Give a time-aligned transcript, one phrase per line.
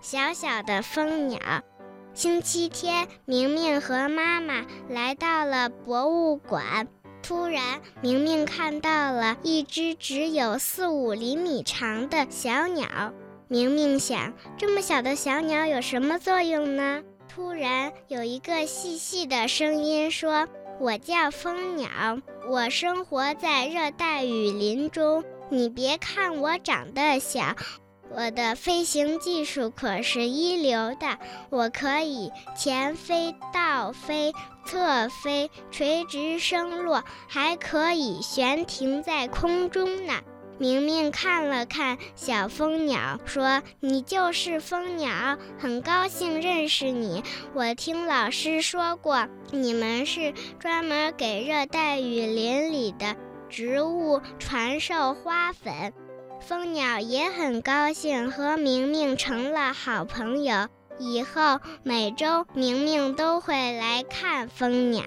[0.00, 1.38] 小小的蜂鸟。
[2.14, 6.88] 星期天，明明和妈妈来到了博物馆。
[7.22, 13.12] 突然，明明看到了一只只有四五厘米长的小鸟。
[13.46, 17.02] 明明想，这么小的小鸟有什么作用呢？
[17.28, 20.48] 突然，有一个细细的声音说
[20.80, 21.88] ：“我叫蜂鸟，
[22.48, 25.22] 我生活在热带雨林中。
[25.50, 27.54] 你别看我长得小。”
[28.12, 31.18] 我的飞行技术可是一流的，
[31.48, 34.32] 我可以前飞、倒飞、
[34.64, 40.14] 侧飞、垂直升落，还可以悬停在空中呢。
[40.58, 47.22] 明明看了看小蜂鸟，说：“你就是蜂鸟，很高兴认识你。
[47.54, 53.16] 我听老师说过，你们是专门给热带雨林里的
[53.48, 55.94] 植物传授花粉。”
[56.40, 65.04] 蜂鸟也很高兴和明明成了好朋友，以后每周明明都会来看蜂鸟。